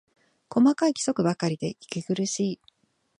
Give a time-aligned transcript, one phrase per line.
[0.49, 2.59] 細かい規則ばかりで息苦しい